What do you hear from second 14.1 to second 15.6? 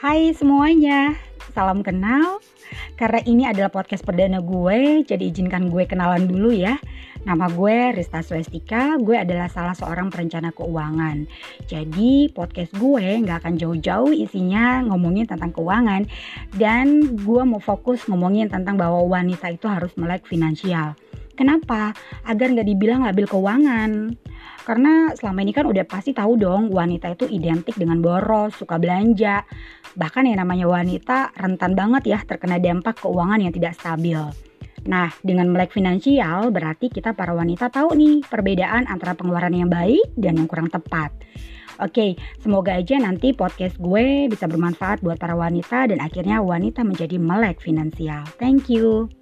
isinya ngomongin tentang